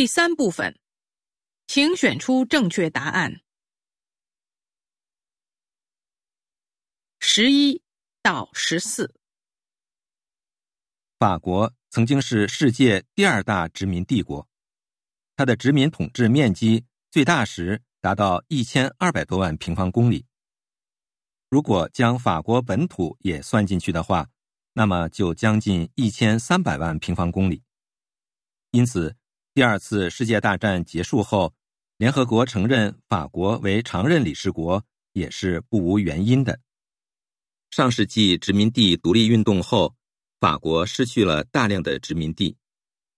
[0.00, 0.80] 第三部分，
[1.66, 3.42] 请选出正确答案。
[7.18, 7.82] 十一
[8.22, 9.14] 到十四，
[11.18, 14.48] 法国曾经是世界第二大殖民帝国，
[15.36, 20.24] 它的殖民统治面积最大时达到一千二百多万平方公里。
[21.50, 24.30] 如果将法国本土也算进去的话，
[24.72, 27.62] 那么就将近一千三百万平方公里。
[28.70, 29.14] 因此，
[29.60, 31.52] 第二次世界大战结束后，
[31.98, 34.82] 联合国承认法国为常任理事国
[35.12, 36.58] 也是不无原因的。
[37.70, 39.94] 上世纪殖民地独立运动后，
[40.40, 42.56] 法国失去了大量的殖民地。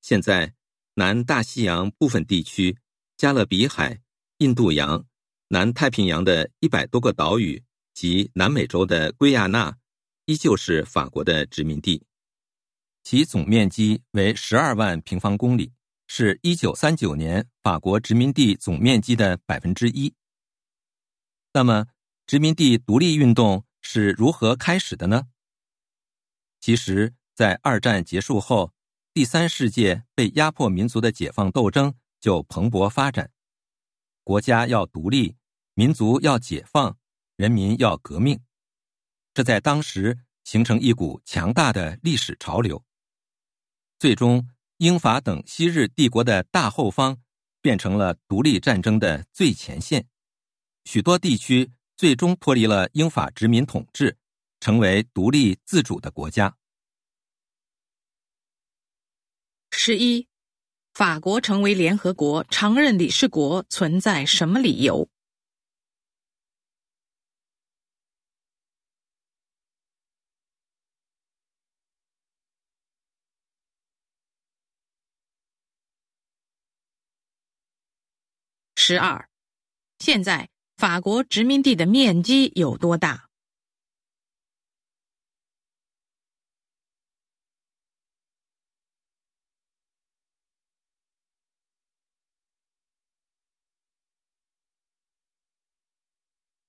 [0.00, 0.50] 现在，
[0.94, 2.74] 南大西洋部分地区、
[3.18, 4.00] 加勒比海、
[4.38, 5.04] 印度洋、
[5.48, 7.62] 南太平洋的一百多个岛屿
[7.92, 9.76] 及南美洲的圭亚那。
[10.24, 12.02] 依旧是法国的殖民地，
[13.02, 15.70] 其总面积为十二万平方公里，
[16.12, 20.12] 是一九三九年法国殖民地总面积的百分之一。
[21.52, 21.86] 那么，
[22.26, 25.28] 殖民地独立运动是如何开始的呢？
[26.60, 28.74] 其实，在二战结束后，
[29.14, 33.30] 第三世界被压迫民族的解放斗争就蓬勃发展，
[34.24, 35.36] 国家要独立，
[35.74, 36.98] 民族要解放，
[37.36, 38.36] 人民要革命。
[39.32, 42.84] 这在当时形成一股强大的历史潮流。
[44.00, 44.48] 最终，
[44.80, 47.18] 英法等昔日帝国的大后方
[47.60, 50.06] 变成了独立战争的最前线，
[50.84, 54.16] 许多地区最终脱离了英法殖民统治，
[54.58, 56.56] 成为独立自主的国家。
[59.70, 60.26] 十一，
[60.94, 65.06] 法国成为联合国常任理事国存在什么理由？
[78.90, 79.28] 十二，
[80.00, 83.28] 现在法国殖民地的面积有多大？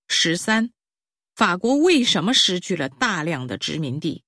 [0.07, 0.71] 十三，
[1.33, 4.23] 法国为什么失去了大量的殖民地？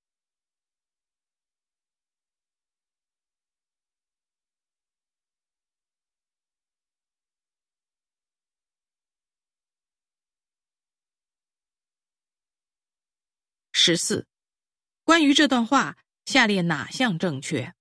[13.84, 14.26] 十四，
[15.02, 17.74] 关于这段话，下列哪项正确？